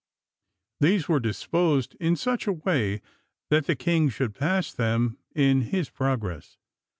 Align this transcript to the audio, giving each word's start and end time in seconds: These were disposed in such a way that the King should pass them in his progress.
These 0.79 1.07
were 1.07 1.19
disposed 1.19 1.95
in 1.99 2.15
such 2.15 2.47
a 2.47 2.53
way 2.53 3.03
that 3.51 3.67
the 3.67 3.75
King 3.75 4.09
should 4.09 4.33
pass 4.33 4.73
them 4.73 5.19
in 5.35 5.61
his 5.61 5.91
progress. 5.91 6.57